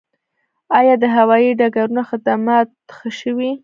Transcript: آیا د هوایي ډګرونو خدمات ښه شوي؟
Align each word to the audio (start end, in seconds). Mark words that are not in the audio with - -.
آیا 0.79 0.95
د 1.03 1.05
هوایي 1.15 1.51
ډګرونو 1.59 2.01
خدمات 2.09 2.67
ښه 2.97 3.09
شوي؟ 3.19 3.51